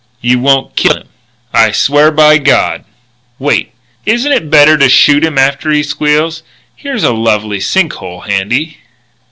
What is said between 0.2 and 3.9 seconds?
won't kill him?" "I swear by God" "Wait!